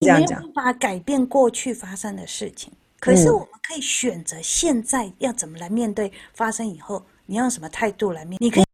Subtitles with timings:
[0.00, 8.46] 这样讲，没办法改变过去发生的事情，可是我们可以选择现在要怎么来面对发生以后，你要用什么态度来面对？
[8.46, 8.64] 你可以。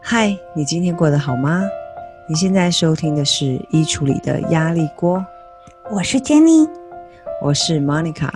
[0.00, 1.62] 嗨，你今天过得好吗？
[2.26, 5.22] 你现在收听的是衣橱里的压力锅，
[5.90, 6.66] 我是 Jenny，
[7.42, 8.32] 我是 Monica，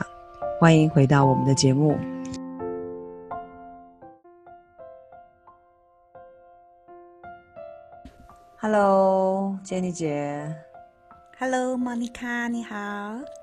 [0.60, 1.96] 欢迎回到我们的节目。
[8.62, 10.54] Hello，Jenny 姐。
[11.36, 12.76] Hello，Monica，你好。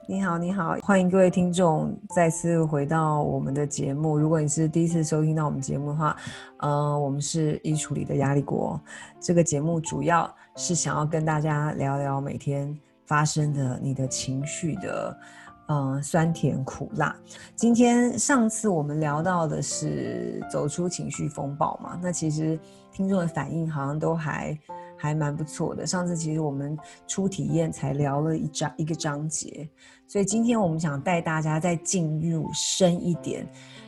[0.08, 4.18] 你好，你好，欢迎各位听众再次回到我们的节目。
[4.18, 6.16] 如果你是第一次收听到我们节目的话，
[6.60, 8.80] 呃，我们是衣橱里的压力锅。
[9.20, 12.74] 这个节目主要是想要跟大家聊聊每天
[13.06, 15.20] 发生的你的情绪的，
[15.68, 17.14] 呃，酸甜苦辣。
[17.58, 22.58] 今天上次我们聊到的是走出情绪风暴嘛，那其实
[22.94, 24.58] 听众的反应好像都还。
[25.00, 25.88] 还蛮不错的。
[25.88, 26.78] 上次其实我们
[27.08, 29.68] 初体验才聊了一章一个章节，
[30.06, 33.48] 所以今天我们想带大家再进入深一点，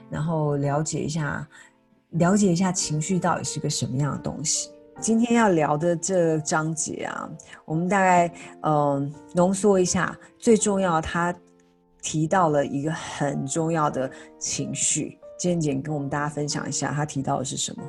[0.09, 1.45] 然后了解一下，
[2.11, 4.71] 了解一下情绪到底是个什么样的东西。
[4.99, 7.29] 今天要聊的这章节啊，
[7.65, 8.31] 我们大概
[8.61, 11.35] 嗯、浓缩一下，最重要，他
[12.01, 14.09] 提到了一个很重要的
[14.39, 15.17] 情绪。
[15.39, 17.83] 简简跟我们大家分享一下，他提到的是什么？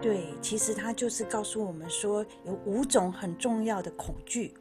[0.00, 4.54] 对，其实他就是告诉我们说，有五种很重要的恐惧。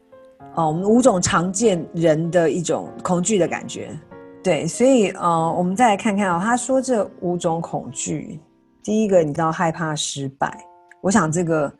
[0.54, 3.98] 哦，我们五种常见人的一种恐惧的感觉。
[4.44, 8.40] 对，所以呃，我们再来看看哦，他说这五种恐惧，
[8.84, 10.66] 第一个你知道害怕失败，
[11.02, 11.72] 我想这个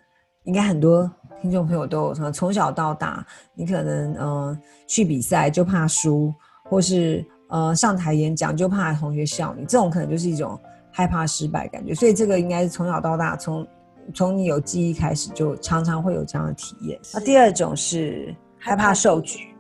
[0.44, 1.10] 应该很多
[1.42, 10.58] 听众朋友都有，从从小到大，你可能嗯、呃、去比赛就怕输，或是呃上台演讲就怕同学笑你，这种可能就是一种。
[11.00, 13.66] 害怕失败感觉，所以这个应该是从小到大，从
[14.14, 17.00] 从你有记忆开始，就常常会有这样的体验。
[17.14, 19.56] 那第二种是害怕受拒，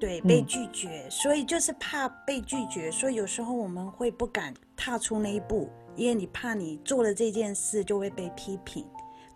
[0.00, 8.82] 对，被拒绝，嗯，所以就是怕被拒绝，所以有时候我们会不敢踏出那一步，因为你怕你做了这件事就会被批评，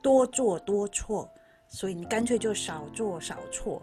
[0.00, 1.28] 多做多错，
[1.69, 3.82] 所以你干脆就少做少错。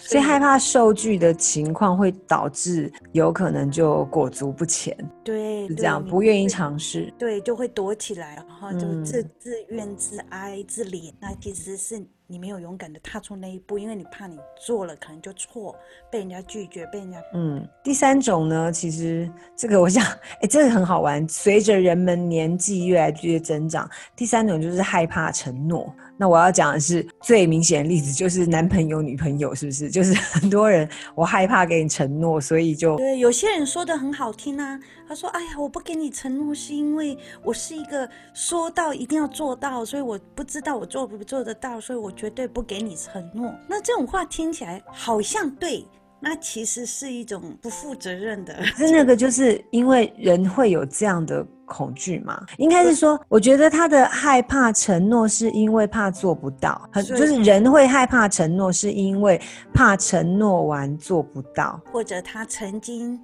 [0.00, 12.04] 所以害怕受拒的情况会导致有可能就裹足不前，对，是这样，不愿意尝试，对，就会躲起来，然后就自、嗯、自怨自哀自怜，那其实是。
[12.30, 15.74] 你没有勇敢的踏出那一步，因为你怕你做了可能就错，
[16.10, 17.18] 被人家拒绝，被人家。
[17.32, 20.04] 嗯，第三种呢，其实这个我想，
[20.42, 21.26] 哎，这个很好玩。
[21.26, 25.90] 随着人们年纪越来越增长，第三种就是害怕承诺。
[26.18, 29.88] 那我要讲的是最明显的例子，就是男朋友、女朋友，是不是？
[29.88, 33.18] 就是很多人我害怕给你承诺，所以就对。
[33.18, 34.78] 有些人说的很好听啊，
[35.08, 45.86] 他说：“哎呀，我不给你承诺，是因为我是一个说到一定要做到，所以我不知道我做不做得到，所以我。”绝对不给你承诺，那这种话听起来好像对，
[46.18, 48.60] 那其实是一种不负责任的。
[48.64, 52.44] 是那个，就是因为人会有这样的恐惧嘛？
[52.56, 59.40] 应该是说，我觉得他的害怕承诺是因为怕做不到，很就是人会害怕承诺，是因为
[59.72, 63.16] 怕承诺完做不到，或者他曾经。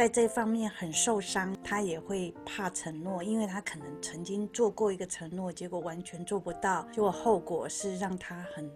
[0.00, 8.72] 在这方面很受伤，他也会怕承诺，因为他可能曾经做过一个承诺，结果完全做不到，结果后果是让他很，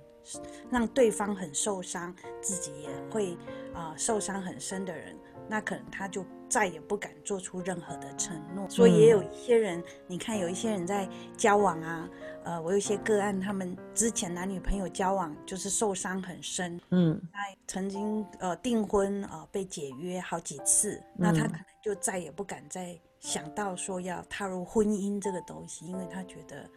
[0.70, 3.38] 让对方很受伤，自己也会
[3.72, 5.18] 啊、受伤很深的人，
[5.48, 6.22] 那可能他就
[6.54, 8.68] 再也不敢做出任何的承诺。
[8.70, 12.08] 所以也有一些人，你看有一些人在交往啊。
[12.44, 26.68] 呃，我有一些个案，他们之前男女朋友交往就是受伤很深，嗯，那曾经呃订婚呃被解约好几次，嗯，那他可能就再也不敢再想到说要踏入婚姻这个东西，因为他觉得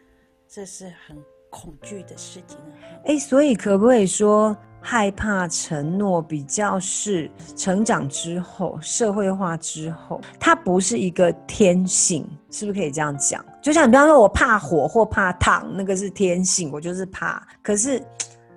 [0.47, 2.57] 这是很恐惧的事情。
[3.05, 4.55] 哎，所以可不可以说？
[4.79, 13.43] 害怕承诺比较是成长之后、社会化之后，它不是一个天性，是不是可以这样讲？
[13.61, 17.45] 就像你比方说，我怕火或怕烫，那个是天性，我就是怕。
[17.61, 18.01] 可是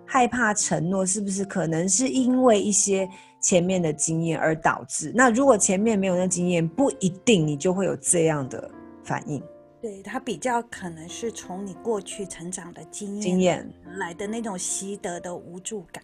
[0.07, 3.09] 害怕承诺，是不是可能是因为一些
[3.41, 5.11] 前面的经验而导致？
[5.13, 8.71] 那如果前面没有那经验，不一定你就会有这样的
[9.03, 9.43] 反应。
[9.81, 16.03] 对，他比较可能是从你过去成长的经验，经验来的那种习得的无助感，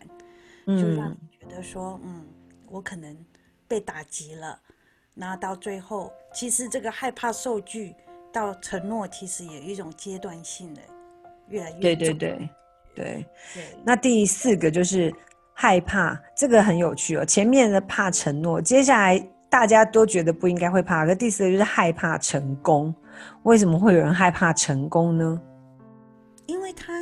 [0.67, 2.25] 嗯，就让你觉得说，嗯，
[2.70, 3.17] 我可能
[3.69, 4.58] 被打击了。
[5.14, 7.94] 然后到最后，其实这个害怕受拒
[8.32, 10.82] 到承诺，其实也有一种阶段性的，
[11.49, 12.49] 越来越对对对
[12.94, 13.64] 对对。
[13.84, 15.14] 那第四个就是
[15.55, 17.25] 害怕，这个很有趣哦。
[17.25, 22.94] 前面的怕承诺，接下来大家都觉得不应该会怕，可第四个就是害怕成功。
[23.44, 25.41] 为什么会有人害怕成功呢？
[26.44, 26.93] 因为他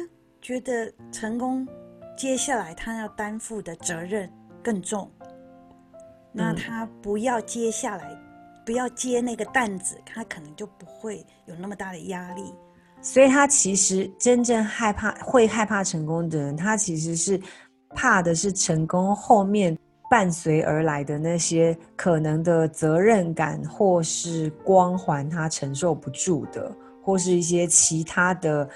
[0.41, 1.67] 觉得成功
[2.17, 4.31] 接下来他要担负的责任
[4.63, 5.11] 更重，
[6.33, 8.17] 那他不要接下来，
[8.65, 12.55] 不要接那个担子，他可能就不会有那么大的压力。
[13.03, 17.41] 所以他其实真正害怕会害怕成功的人，他其实是
[17.97, 19.77] 怕的是成功后面
[20.11, 26.71] 伴随而来的那些可能的责任感或是光环，他承受不住的，
[27.03, 28.69] 或是一些其他的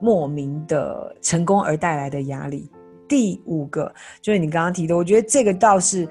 [0.00, 2.70] 莫名的成功而带来的压力。
[3.08, 6.08] 第五个就是你刚刚提的，我觉得这个倒是。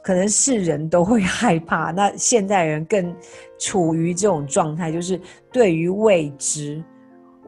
[0.00, 3.14] 可能是人都会 害怕，那现代人更
[3.58, 5.20] 处于这种状态，就是
[5.52, 6.82] 对于未知，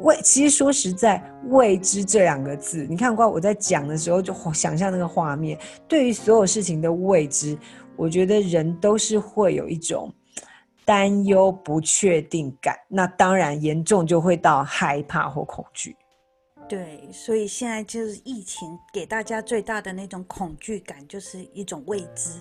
[0.05, 5.59] 未其实说实在，未知这两个字，你看过我在讲的时候就想象那个画面，
[5.89, 7.59] 对于所有事情的未知，
[7.97, 10.13] 我觉得人都是会有一种
[10.85, 15.97] 担忧、不确定感，那当然严重就会到害怕或恐惧。
[16.69, 22.41] 对，所以现在就是疫情给大家最大的那种恐惧感，就是一种未知。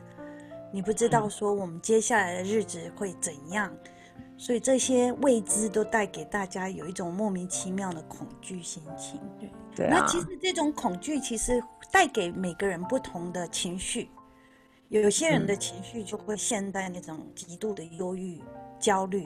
[0.74, 3.72] 你不知道说我们接下来的日子会怎样，
[4.38, 9.20] 所以这些未知都带给大家有一种莫名其妙的恐惧心情。
[9.40, 10.00] 对，对啊。
[10.00, 14.10] 那其实这种恐惧其实带给每个人不同的情绪，
[14.90, 18.42] 有些人的情绪就会陷在那种极度的忧郁、
[18.80, 19.24] 焦虑。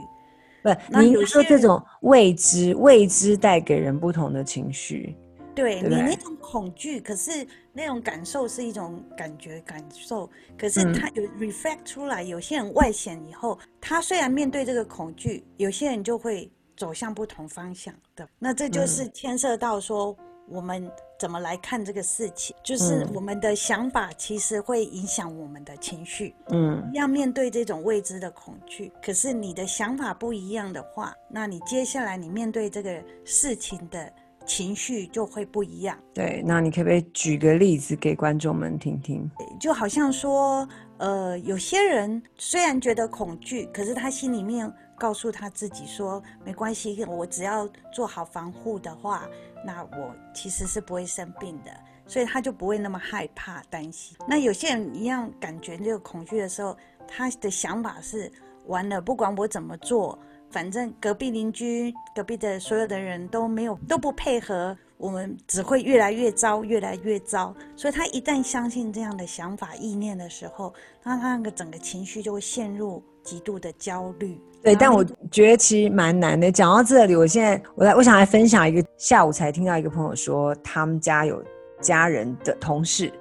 [0.61, 0.69] 不，
[0.99, 5.15] 你说这种未知，未知带给人不同的情绪。
[5.57, 12.23] 对，你那种恐惧，可是那种感受是一种感觉感受，可是他有 reflect 出来。
[12.23, 18.29] 嗯、有些人外显以后，他虽然面对这个恐惧，有些人就会走向不同方向的。
[18.37, 20.15] 那这就是牵涉到说。
[20.19, 20.89] 嗯我们
[21.19, 22.55] 怎么来看这个事情？
[22.63, 26.33] 就是我们的想法其实会影响我们的情绪。
[26.51, 34.09] 嗯，要面对这种未知的恐惧，可是你的想法不一样的话，那你接下来你面对这个事情的
[34.47, 35.95] 情绪就会不一样。
[36.13, 39.29] 对，那你可不可以举个例子给观众们听听？
[39.59, 40.67] 就好像说，
[40.97, 49.27] 呃，有些人虽然觉得恐惧，可是他心里面告诉他自己说，没关系，我只要做好防护的话。
[49.65, 51.71] 那我其实是不会生病的，
[52.05, 54.15] 所以他就不会那么害怕、担心。
[54.27, 56.77] 那有些人一样感觉这个恐惧的时候，
[57.07, 58.31] 他的想法是：
[58.67, 60.17] 完了，不管我怎么做，
[60.49, 67.53] 反正隔壁邻居、隔壁的所有的人都没有都不配合，我们只会越来越糟，越来越糟。
[67.75, 70.73] 所以他一旦相信这样的想法、意念的时候，
[71.03, 74.39] 那他那个整个情绪就会陷入极度的焦虑。
[74.63, 76.51] 对，但我觉得其实蛮难的。
[76.51, 81.43] 讲到这里，我现在我来，我想来分享一个下午才听到一个朋友说，他们家有
[81.79, 83.11] 家人的同事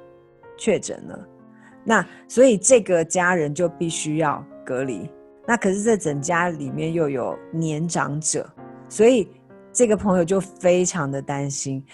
[0.57, 1.29] 确诊了，
[1.85, 5.11] 那所以这个家人就必须要隔离。
[5.47, 8.49] 那可是这整家里面又有年长者，
[8.89, 9.29] 所以
[9.73, 11.85] 这个朋友就非常的担心。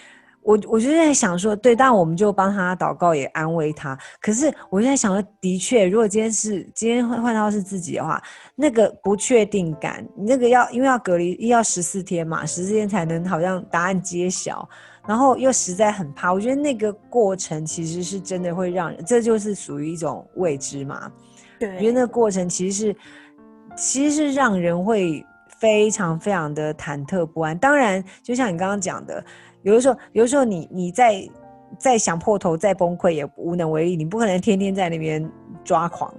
[0.41, 3.97] 我我就在想说，对，但我们就帮他祷告，也安慰他。
[4.19, 8.21] 可是我就在想说，的确，如果今天是今天换换到是自己的话，
[8.53, 14.67] 那个不确定感，那个要因为要隔离，要十四天嘛，十四天才能好像答案揭晓，
[15.07, 16.33] 然后又实在很怕。
[16.33, 21.09] 我觉得那个过程其实是真的会让人，这就是属于一种未知嘛。
[21.57, 22.95] 对，我觉得那个过程其实是
[23.75, 25.25] 其实是让人会
[25.59, 27.57] 非常非常的忐忑不安。
[27.57, 29.23] 当然，就像你刚刚讲的。
[29.63, 31.25] 有的时候，有的时候你你在
[31.79, 35.25] 在想破头、再崩溃也无能为力，你不可能天天在那边
[35.63, 36.13] 抓狂。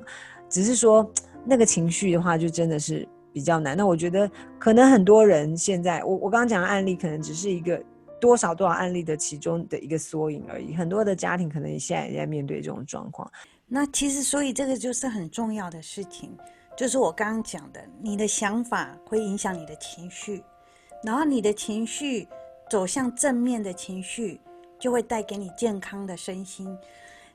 [0.48, 1.06] 只是说
[1.44, 3.76] 那个情绪的话，就真的是比较难。
[3.76, 7.78] 那我觉得可能很多人现在，我我刚刚讲的案例，可能只是一个
[8.18, 10.74] 多少多少案例的其中的一个缩影而已。
[10.74, 13.30] 很多的家庭可能现在也在面对这种状况。
[13.66, 16.30] 那其实，所以这个就是很重要的事情，
[16.76, 20.42] 就是我刚刚讲的，你的想法会影响你的情绪，
[21.02, 22.28] 然后你的情绪。
[22.70, 24.40] 走向正面的情绪，
[24.80, 26.66] 就会带给你健康的身心；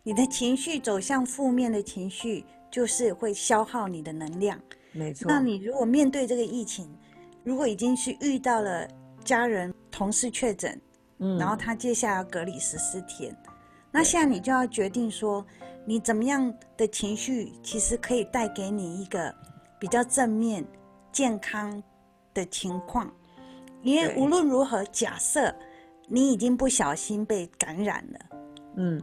[0.01, 4.59] 你的情绪走向负面的情绪，就是会消耗你的能量。
[4.91, 5.27] 没错。
[5.29, 6.89] 那你如果面对这个疫情，
[7.43, 8.87] 如果已经是遇到了
[9.23, 10.81] 家人、同事确诊，
[11.19, 13.33] 嗯，然后他接下来要隔离十四天，
[13.91, 15.45] 那现在你就要决定说，
[15.85, 19.33] 你怎么样的情绪，其实可以带给你一个
[19.79, 20.65] 比较正面、
[21.11, 21.81] 健康
[22.33, 23.11] 的情况。
[23.81, 25.53] 因为无论如何，假设
[26.07, 28.19] 你已经不小心被感染了，
[28.75, 29.01] 嗯，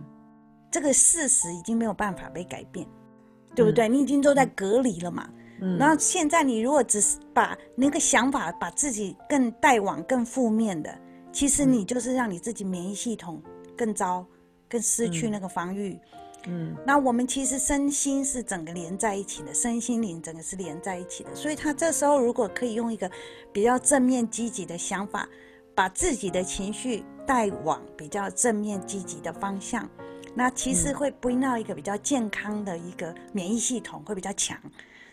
[0.70, 2.86] 这个事实已经没有办法被改变，
[3.54, 3.88] 对不对？
[3.88, 5.28] 嗯，你已经都在隔离了嘛，
[5.62, 10.94] 嗯，然后现在你如果只是把那个想法把自己更带往更负面的，
[11.32, 13.42] 其实你就是让你自己免疫系统
[13.76, 14.26] 更糟，
[14.76, 15.98] 更失去那个防御。
[16.48, 23.10] 嗯，那我们其实身心是整个连在一起的，身心灵整个是连在一起的，所以他这时候如果可以用一个
[23.52, 25.28] 比较正面积极的想法，
[25.74, 29.88] 把自己的情绪带往比较正面积极的方向。
[30.34, 34.56] 那其实会 bring 到一个比较健康的一个免疫系统会比较强。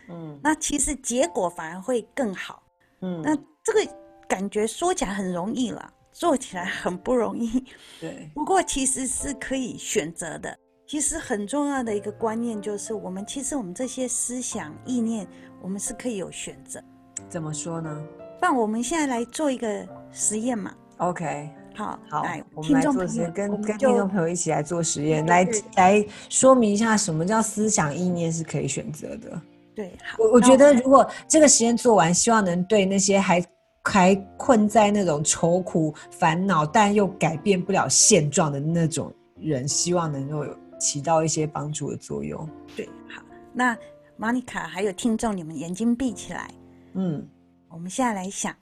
[0.09, 2.61] 嗯，那其实结果反而会更好。
[2.99, 3.93] 嗯，那这个
[4.27, 7.65] 感觉说起来很容易了，做起来很不容易。
[7.99, 10.55] 对，不过其实是可以选择的。
[10.85, 15.27] 其实很重要的一个观念就是，我们其实我们这些思想意念，
[15.61, 16.81] 我们是可以有选择。
[17.29, 18.03] 怎么说呢？
[18.41, 29.41] 那我们现在来做一个实验嘛？OK，好，好，来，我们来做实验，跟跟听众朋友一起来做实验，来来说明一下什么叫思想意念是可以选择的。
[29.73, 33.43] 对，好，我我觉得如果这个实验做完，希望能对那些还
[33.83, 42.47] 还困在那种愁苦烦恼，但又改变不了现状的那种人，希望能够有起到一些帮助的作用。
[42.75, 43.21] 对，好，
[43.51, 43.77] 那
[44.19, 46.49] Monica 还有听众，你们眼睛闭起来，
[46.93, 47.27] 嗯。
[47.69, 48.55] 我们现在来想，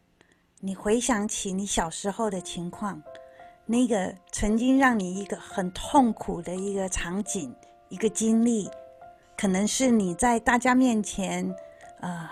[0.62, 3.04] 你回想起你小时候的情况，
[3.66, 7.54] 那个曾经让你一个很痛苦的一个场景、
[7.90, 8.70] 一个经历，
[9.38, 11.54] 可能是你在大家面前，
[12.00, 12.30] 呃，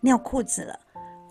[0.00, 0.76] 尿裤子了，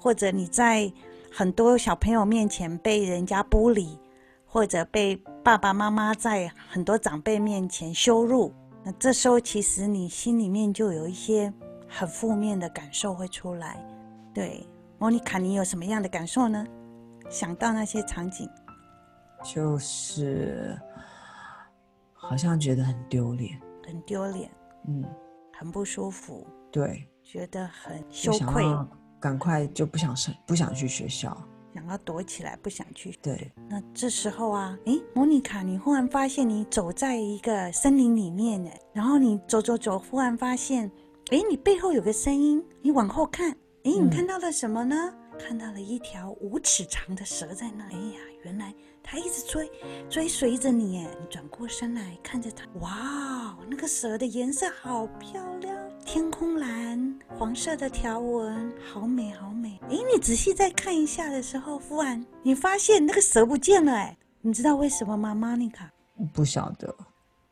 [0.05, 0.93] 或者你在
[1.33, 3.97] 很多小朋友面前被人家孤立，
[4.45, 8.53] 或者被爸爸妈妈在很多长辈面前羞辱。
[8.83, 11.51] 那这时候，其实你心里面就有一些
[11.89, 13.83] 很负面的感受会出来，
[14.31, 14.63] 对。
[14.99, 16.63] 莫妮卡，你有什么样的感受呢？
[17.27, 18.47] 想到那些场景，
[19.43, 20.79] 就是
[22.13, 24.51] 好像觉得很丢脸，很丢脸，
[24.87, 25.03] 嗯，
[25.51, 28.63] 很不舒服，对，觉得很羞愧，
[29.25, 31.35] 赶快就不想上，不想去学校，
[31.73, 33.11] 想要躲起来，不想去。
[33.23, 40.91] 对，那这时候啊，诶，莫妮卡，你忽然发现你走在一个森林里面呢，然后你走走走，忽然发现，
[41.31, 43.49] 诶，你背后有个声音，你往后看。
[43.83, 44.95] 哎，你看到了什么呢？
[45.31, 47.95] 嗯、看到了一条五尺长的蛇在那里。
[47.95, 49.71] 哎呀，原来它一直追
[50.07, 50.99] 追随着你。
[50.99, 52.63] 哎，你转过身来看着它。
[52.79, 55.75] 哇，那个蛇的颜色好漂亮，
[56.05, 59.77] 天空蓝，黄色的条纹，好美好美。
[59.89, 63.91] 哎，你仔细再看一下的时候，忽然你发现那个蛇不见了。
[63.91, 65.89] 哎，你知道为什么吗，Monica？
[66.31, 66.95] 不晓得，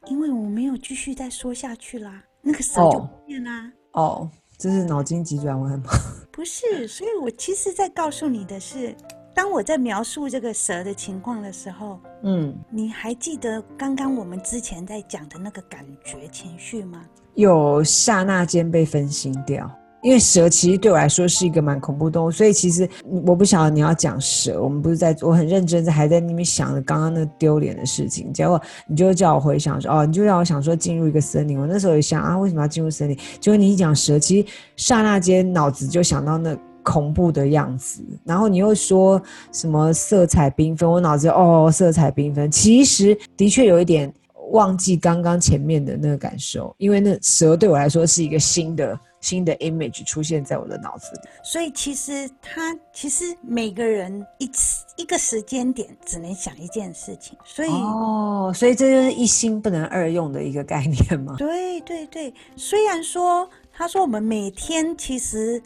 [0.06, 2.24] 因为我没有继续再说下去啦。
[2.42, 3.72] 那个蛇就不见啦。
[3.94, 4.02] 哦。
[4.02, 5.90] 哦这是脑筋急转弯吗？
[6.32, 8.96] 不是，所以我其实在告诉你的是，
[9.34, 17.04] 当我在描述这个蛇的情况的时候，嗯，你还记得刚刚我们之前在讲的那个感觉情绪吗？
[17.36, 19.70] 有刹那间被分心掉。
[20.02, 22.86] 因为蛇其实对我来说是一个蛮恐怖动物，所以其实
[23.26, 33.18] 我不晓得你要讲蛇，我们不是在，我很认真在还在那边想着刚刚那丢脸的事情，结果你就叫我回想说，哦，你就让我想说进入一个森林，我那时候也想啊，为什么要进入森林？
[33.40, 39.22] 结果你一讲蛇，其实刹那间脑子就想到那恐怖的样子，然后你又说
[39.54, 44.14] 什么色彩缤纷，我脑子哦，色彩缤纷，其实的确有一点
[44.52, 49.00] 忘记刚刚前面的那个感受，因为那蛇对我来说是一个新的。
[49.24, 61.36] 新的 image 出现在我的脑子里，所以其实他其实每个人一次一个时间点只能想一件事情，所以哦，所以这就是一心不能二用的一个概念吗？
[61.40, 65.64] 对对对，虽然说他说我们每天其实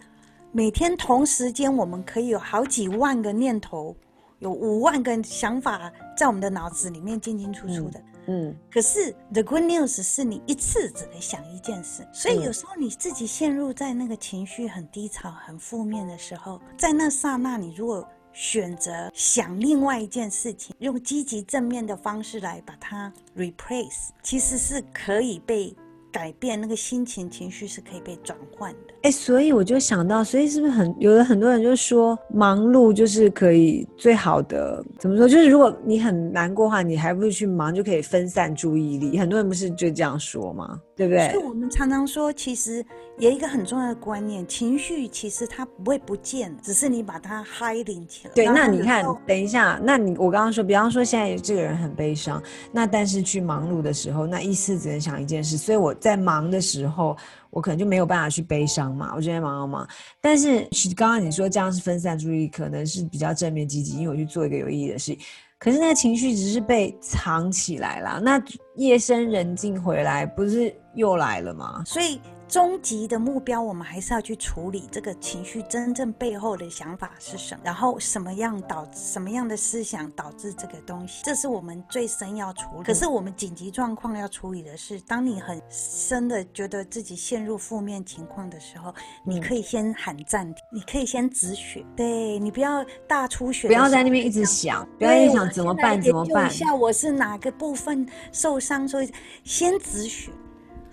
[0.51, 3.95] 每天同时间我们可以有好几万个念头，
[4.37, 7.99] 有五万个想法在我们的脑子里面进进出出的。
[7.99, 25.75] 嗯嗯，可是 the good news 是你一次只能想一件事，所以有时候你自己陷入在那个情绪很低潮、很负面的时候，在那刹那，你如果选择想另外一件事情，用积极正面的方式来把它 replace，其实是可以被。
[26.09, 35.25] 改变那个心情情绪是可以被转换的，哎，所以我就想到，所以是不是很有的很多人就说，忙碌就是可以最好的怎么说？
[35.29, 39.17] 就是如果你很难过的话，你还不如去忙，就可以分散注意力。
[39.17, 40.77] 很多人不是就这样说吗？
[40.93, 41.29] 对不对？
[41.29, 42.83] 所以我们常常说，其实
[43.17, 48.33] 有一个很重要的观念，情绪其实它不会不见，只是你把它 hiding 起来。
[48.35, 57.15] 对，那你看，等一下，那你我刚刚说，比方说现在这个人很悲伤，那但是去忙碌的时候，那一次只能想一件事，所以我在忙的时候，
[57.49, 59.13] 我可能就没有办法去悲伤嘛。
[59.15, 59.87] 我就在忙忙忙，
[60.21, 65.17] 但是刚刚你说这样是分散注意力，可能是比较正面积极，因为我去做一个有意义的事。
[65.59, 68.39] 可是那情绪只是被藏起来了，那
[68.75, 71.81] 夜深人静回来，不是又来了吗？
[71.83, 82.83] 所以终极的目标，我们还是要去处理这个情绪真正背后的想法是什么，然后什么样导什么样的思想导致这个东西，这是我们最深要处理。
[82.83, 88.93] 可是我们紧急状况要处理的是，当你很深的觉得自己陷入负面情况的时候，
[89.25, 96.49] 你可以先喊暂停，你可以先止血，对，你不要大出血，不要在那边一直想，不要一直想怎么办怎么办。
[96.49, 99.11] 一下我是哪个部分受伤，所以
[99.43, 100.31] 先止血。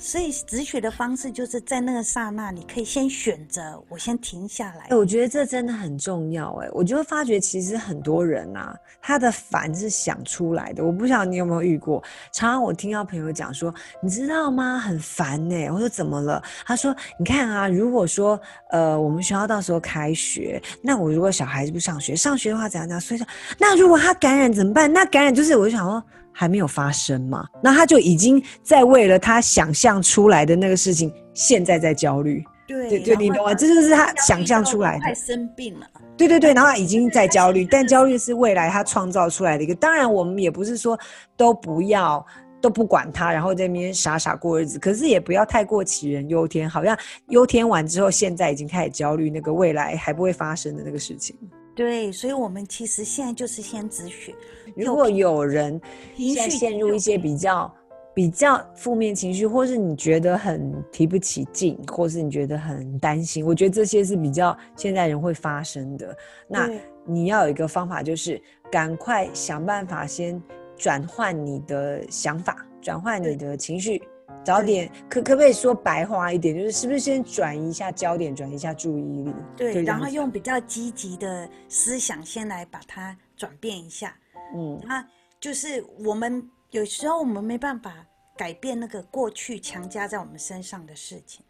[0.05, 4.95] 所以止血的方式就是在那个刹那，你可以先选择，我先停下来。
[4.95, 6.53] 我觉得这真的很重要。
[6.57, 10.85] 哎，我就会发觉，其实很多人啊，他的烦是想出来的。
[10.85, 12.03] 我不晓得你有没有遇过，
[12.35, 14.79] 常常我听到朋友讲说，你知道吗？
[14.79, 15.71] 很烦呢。
[15.71, 16.43] 我说怎么了？
[16.67, 18.39] 他说，你看啊，如果说
[18.73, 23.01] 呃，我们学校到时候开学，那我如果小孩子不上学，上学的话怎样怎样？
[23.01, 23.27] 所以说，
[23.59, 24.93] 那如果他感染怎么办？
[24.93, 26.05] 那感染就是，我就想说。
[26.35, 27.47] 还没有发生嘛？
[27.63, 32.45] 那他就已经在为了他想象出来的那个事情，现在在焦虑。
[32.67, 33.55] 对，对，你懂吗？
[33.55, 35.01] 这就是他想象出来的。
[35.01, 35.87] 快生病了。
[36.17, 39.75] 对对对，然后他已经在焦虑，但焦虑是未来他创造出来的一个。
[39.75, 40.99] 当然，我们也不是说
[41.37, 42.25] 都不要，
[42.61, 44.79] 都不管他，然后在那边傻傻过日子。
[44.79, 46.97] 可是也不要太过杞人忧天，好像
[47.29, 51.37] 忧天完之后，现在已经开始焦虑那个未来还不会发生的那个事情。
[51.75, 54.35] 对，所以我们其实现在就是先止血。
[54.77, 55.81] 如果有人
[56.17, 57.75] 现在陷入一些比较
[58.15, 66.17] 比较负面情绪，或是你觉得很提不起劲，或是你觉得很担心，我觉得这些是比较现在人会发生的。
[66.47, 66.71] 那
[67.05, 68.41] 你要有一个方法，就是
[68.71, 70.41] 赶快想办法先
[70.77, 74.01] 转换你的想法，转换你的情绪。
[74.43, 79.35] 早点可可不可以说白话一点，就是是不是先转移一下焦点，转移一下注意力？
[79.57, 84.17] 对，然后用比较积极的思想先来把它转变一下。
[84.55, 85.07] 嗯，那
[85.41, 87.95] 就是我们有时候我们没办法
[88.37, 91.45] 改变那个过去强加在我们身上的事情，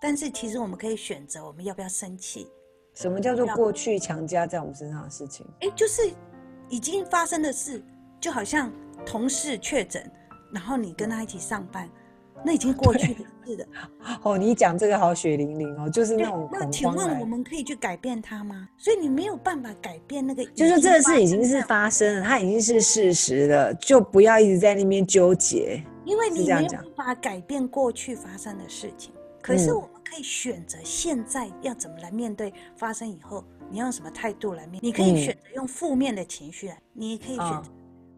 [0.00, 2.46] 但是其实我们可以选择我们要不要生气。
[2.94, 5.46] 什么叫做过去强加在我们身上的事情？
[5.60, 6.12] 哎，就是
[6.68, 7.82] 已经发生的事，
[8.20, 8.70] 就好像
[9.06, 10.08] 同事确诊，
[10.52, 11.88] 然后你跟他一起上班。
[12.44, 13.66] 那已经过去 的事的
[14.22, 16.48] 哦，你讲这个好血淋淋哦，就是那种。
[16.52, 18.68] 那请问我们可以去改变它吗？
[18.76, 25.82] 所以你没有办法改变那个，就是这个事已经是发生了，它已经是事实了，就不要一直在那边纠结。
[26.04, 34.86] 因为你没有办法改变过去发生的事情，可是我们可以选择现在要怎么来面对发生以后，你要用什么态度来面对？
[34.86, 37.70] 你可以选择用负面的情绪来，你也可以选择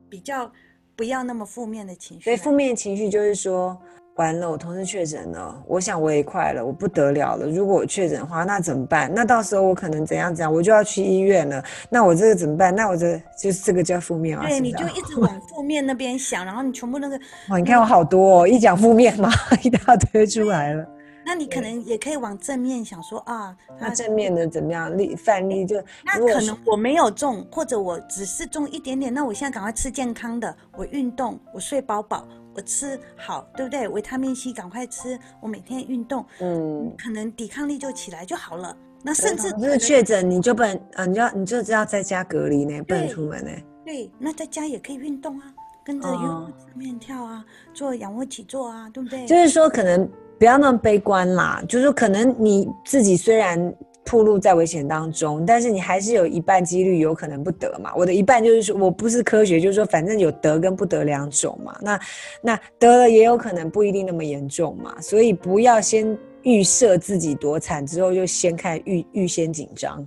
[0.08, 0.50] 比较
[0.96, 2.24] 不要那么负面的情绪。
[2.24, 3.80] 所以负面情绪就是说。
[4.16, 7.46] 完了，我同事确诊了，我想我也快了，我不得了了。
[7.46, 9.12] 如果我确诊的话，那怎么办？
[9.14, 11.62] 那到时候我可能怎样怎样，我就要去医院了。
[11.90, 12.74] 那我这个怎么办？
[12.74, 14.46] 那我这就是这个叫负面啊。
[14.46, 17.16] 对，你就一直往负面那边想，然后你全部那个
[17.50, 19.30] 哦，你看我好多哦，一讲负面嘛，
[19.62, 20.86] 一大堆出来了。
[21.26, 24.96] 那你可能也可以往正面想说啊，那正面的怎么样？
[24.96, 32.26] 例范例就那可能我没有中，或者我只是中一点点，那我现在赶快吃健康的，我运动，我睡饱饱。
[32.56, 33.86] 我吃好，对不对？
[33.86, 38.74] 维他命 C 赶快吃，我每天运动，嗯，可能抵抗力就起来就好了。
[39.02, 43.50] 那甚至就是确诊，你就不能啊，你要你就知道在家隔离呢，不能出门呢。
[43.84, 45.52] 对，那在家也可以运动啊，
[45.84, 49.26] 跟着运动上面跳啊，做仰卧起坐啊，对不对？
[49.26, 53.74] 就是说，可能不要那么悲观啦，就是说，可能你自己虽然。
[54.06, 57.92] 暴露在危险当中，但是你还是有一半几率有可能不得嘛。
[57.96, 61.76] 我的一半就是说我不是科学，就是说反正有得跟不得两种嘛。
[61.82, 62.00] 那
[62.40, 64.98] 那得了也有可能不一定那么严重嘛。
[65.00, 70.06] 所以不要先预设自己多惨，之后就先看预预先紧张。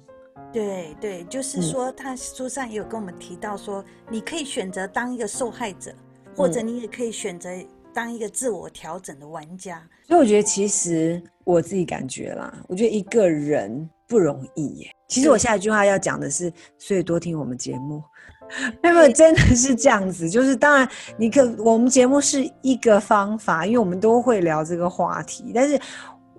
[0.51, 5.91] 对对，就是说他书上也有跟我们提到说，你可以选择当一个受害者，
[6.35, 7.49] 或者你也可以选择
[7.99, 9.81] 当一个自我调整的玩家。
[10.07, 11.21] 所以我觉得其实。
[11.45, 14.91] 我自己感觉啦，我觉得一个人不容易耶。
[15.07, 18.03] 其实我下一句话要讲的是，所以多听我们节目。
[18.83, 25.79] 那么真的是这样子，就是当然你可我们节目是一个方法，因为我们都会聊这个话题，但是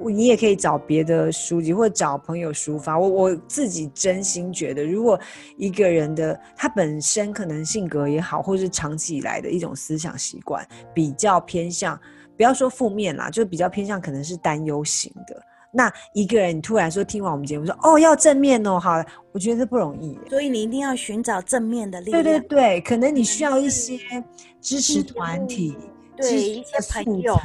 [0.08, 2.98] 你也可以找别的书籍或者找朋友抒发。
[2.98, 5.18] 我我自己真心觉得，如果
[5.56, 12.00] 一个人的他本身可能性格也好，或是长期以来的一种思想习惯比较偏向。
[12.36, 15.42] 不要说负面啦，就比较偏向可能是担忧型的。
[15.72, 20.18] 那一个人你突然说听完我们节目说哦要正面哦，好，我觉得这不容易。
[20.30, 22.22] 所以你一定要寻找正面的力量。
[22.22, 23.98] 对对对，可能你需要一些
[24.60, 25.76] 支持团体，
[26.16, 27.36] 对一些朋友。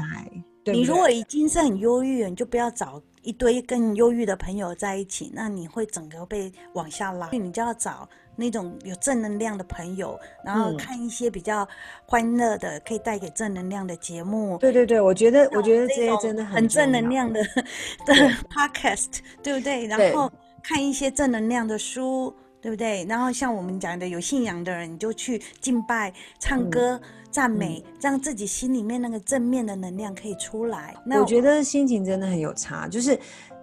[0.73, 7.30] 你如果已经是很忧郁，你就不要找一堆更忧郁的朋友在一起，那你会整个被往下拉。
[7.32, 11.67] 你就要找那种有正能量的朋友，然后看一些比较
[12.06, 14.58] 欢乐的，可以带给正能量的节目。
[14.58, 17.43] 对对对，我觉得我觉得这些真的很很正能量的
[18.06, 18.13] 的
[18.49, 19.86] podcast，对不对？
[19.88, 20.32] 然后
[20.63, 22.34] 看一些正能量的书。
[22.65, 23.06] 对不对？
[23.08, 30.95] 然后像我们讲的，有信仰的人，你就去敬拜、唱歌、嗯、赞美，让自己心里面那个正面的能量可以出来。
[31.06, 33.19] 那我，我觉得心情真的很有差，就是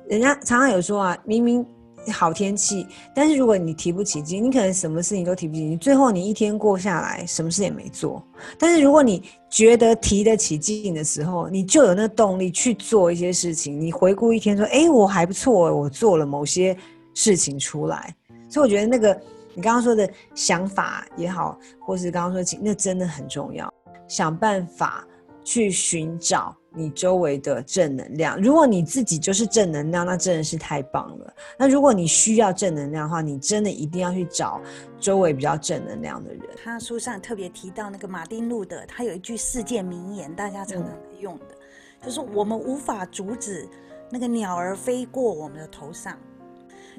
[0.08, 1.66] 人家常常有说啊，明明
[2.12, 8.24] 好天气，但是如果你提不起劲，你可能什么事情都提不起劲，最后你一天过下来，什么事也没做。
[8.56, 13.80] 但是如果你觉得提得起劲的时候，你就有那动力去做一些事情。
[13.80, 16.76] 你回顾一天，说：“哎，我还不错，我做了某些
[17.14, 18.14] 事情出来。”
[18.52, 19.18] 所以我觉得那个
[19.54, 23.72] 你刚刚说的想法也好，或是刚刚说的，那真的很重要。
[24.06, 25.06] 想办法
[25.42, 28.38] 去寻找你周围的正能量。
[28.38, 31.34] 如果你自己就是正能量，那真的是太棒了。
[31.58, 34.60] 那如果你需要正能量的话，你真的一定要去找
[35.00, 36.42] 周围比较正能量的人。
[36.62, 41.54] 他书上特别提到那个马丁路德，他有一句世界名言，大家常常用的，
[42.02, 43.66] 嗯、就是我们无法阻止
[44.10, 46.18] 那个鸟儿飞过我们的头上。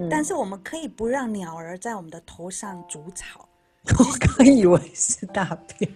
[0.10, 3.48] 但是我们可以不让鸟儿在我们的头上筑巢。
[4.00, 5.92] 我刚以为是大便。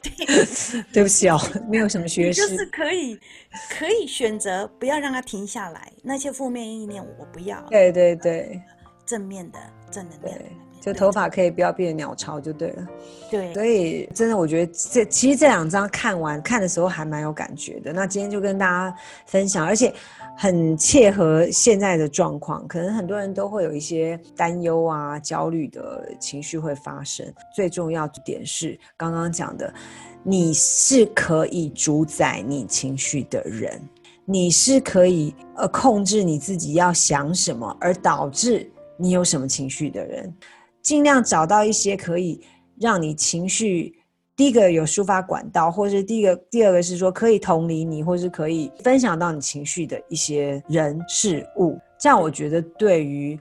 [0.00, 1.36] 对，对不起哦，
[1.68, 2.40] 没有什么学识。
[2.40, 3.18] 就是可以，
[3.68, 5.92] 可以选择不要让它停下来。
[6.02, 7.60] 那些负面意念我不要。
[7.68, 8.62] 对对对，
[9.04, 9.58] 正面的
[9.90, 10.38] 正能量。
[10.82, 12.86] 就头发可以不要变鸟巢就对了。
[13.30, 13.54] 对。
[13.54, 17.92] 所以真的，我觉得这其实这两张看完看的时候还蛮有感觉的。
[17.92, 19.94] 那今天就跟大家分享，而且。
[20.34, 27.30] 很切合现在的状况，可能很多人都会有一些担忧啊、焦虑的情绪会发生。
[27.54, 29.72] 最重要的点是刚刚讲的，
[30.22, 33.78] 你是可以主宰你情绪的人，
[34.24, 40.34] 你是可以呃控制你自己要想什么，而导致你有什么情绪的人。
[40.82, 42.40] 尽量找到一些可以
[42.78, 43.96] 让你情绪。
[44.34, 51.78] 第一个有抒发管道，或是第一个、第二个是说可以同理你，或是可以分享到你情绪的一些人事物。
[51.98, 53.38] 这样我觉得对于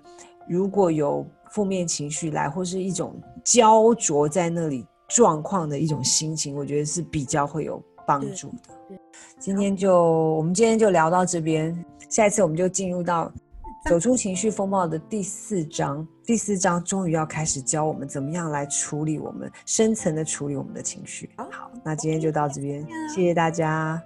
[0.47, 8.97] 如果有负面情绪来，或是一种焦灼在那里状况的一种心情，我觉得是比较会有帮助的。
[9.39, 9.97] 今天就
[10.33, 11.73] 我们今天就聊到这边，
[12.09, 13.31] 下一次我们就进入到。
[13.89, 21.29] 走出情绪风暴的第四章，第四章终于要开始教我们怎么样来处理我们深层的处理我们的情绪。
[21.35, 24.01] 好，那今天就到这边，谢谢大家。